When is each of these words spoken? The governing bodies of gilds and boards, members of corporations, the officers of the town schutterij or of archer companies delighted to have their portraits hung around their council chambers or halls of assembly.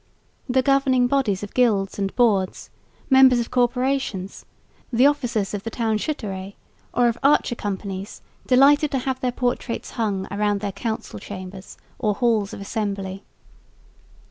The 0.49 0.63
governing 0.63 1.05
bodies 1.05 1.43
of 1.43 1.53
gilds 1.53 1.99
and 1.99 2.15
boards, 2.15 2.71
members 3.11 3.39
of 3.39 3.51
corporations, 3.51 4.45
the 4.91 5.05
officers 5.05 5.53
of 5.53 5.61
the 5.61 5.69
town 5.69 5.99
schutterij 5.99 6.55
or 6.91 7.07
of 7.07 7.19
archer 7.21 7.53
companies 7.53 8.23
delighted 8.47 8.89
to 8.93 8.97
have 8.97 9.19
their 9.19 9.31
portraits 9.31 9.91
hung 9.91 10.27
around 10.31 10.59
their 10.59 10.71
council 10.71 11.19
chambers 11.19 11.77
or 11.99 12.15
halls 12.15 12.51
of 12.51 12.59
assembly. 12.59 13.23